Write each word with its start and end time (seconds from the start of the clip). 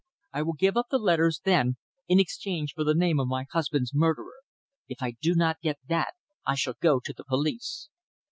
I 0.33 0.41
will 0.41 0.53
give 0.53 0.77
up 0.77 0.87
the 0.89 0.97
letters 0.97 1.41
then 1.45 1.77
in 2.07 2.19
exchange 2.19 2.73
for 2.73 2.83
the 2.83 2.95
name 2.95 3.19
of 3.19 3.27
my 3.27 3.45
husband's 3.51 3.93
murderer. 3.93 4.41
If 4.87 4.97
I 5.03 5.11
do 5.21 5.35
not 5.35 5.61
get 5.61 5.77
that, 5.89 6.15
I 6.43 6.55
shall 6.55 6.73
go 6.81 6.99
to 6.99 7.13
the 7.13 7.23
police!" 7.23 7.87